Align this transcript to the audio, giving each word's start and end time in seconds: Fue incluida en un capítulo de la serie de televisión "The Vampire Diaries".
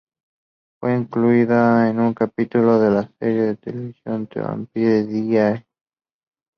Fue 0.79 0.97
incluida 0.97 1.87
en 1.87 1.99
un 1.99 2.15
capítulo 2.15 2.79
de 2.79 2.89
la 2.89 3.07
serie 3.19 3.41
de 3.43 3.55
televisión 3.57 4.25
"The 4.25 4.39
Vampire 4.41 5.03
Diaries". 5.03 5.63